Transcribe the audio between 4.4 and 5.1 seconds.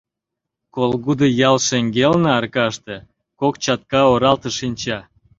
шинча.